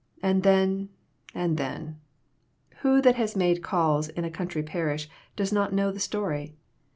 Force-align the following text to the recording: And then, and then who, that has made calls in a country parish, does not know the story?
And 0.23 0.41
then, 0.41 0.89
and 1.35 1.57
then 1.57 1.99
who, 2.77 3.03
that 3.03 3.17
has 3.17 3.35
made 3.35 3.61
calls 3.61 4.09
in 4.09 4.25
a 4.25 4.31
country 4.31 4.63
parish, 4.63 5.07
does 5.35 5.53
not 5.53 5.73
know 5.73 5.91
the 5.91 5.99
story? 5.99 6.55